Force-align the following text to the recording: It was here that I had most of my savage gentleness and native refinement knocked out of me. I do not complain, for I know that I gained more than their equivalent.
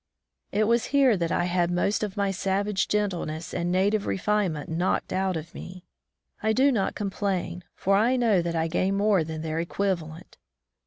It 0.51 0.63
was 0.63 0.85
here 0.85 1.15
that 1.15 1.31
I 1.31 1.43
had 1.43 1.69
most 1.69 2.01
of 2.01 2.17
my 2.17 2.31
savage 2.31 2.87
gentleness 2.87 3.53
and 3.53 3.71
native 3.71 4.07
refinement 4.07 4.67
knocked 4.67 5.13
out 5.13 5.37
of 5.37 5.53
me. 5.53 5.85
I 6.41 6.53
do 6.53 6.71
not 6.71 6.95
complain, 6.95 7.63
for 7.75 7.95
I 7.95 8.15
know 8.15 8.41
that 8.41 8.55
I 8.55 8.67
gained 8.67 8.97
more 8.97 9.23
than 9.23 9.43
their 9.43 9.59
equivalent. 9.59 10.39